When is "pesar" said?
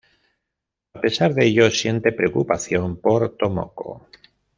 0.99-1.35